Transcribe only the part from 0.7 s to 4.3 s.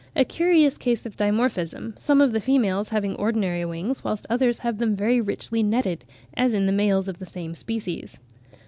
case of dimorphism, some of the females having ordinary wings, whilst